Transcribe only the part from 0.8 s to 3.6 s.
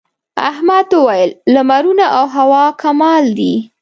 وويل: لمرونه او هوا کمال دي.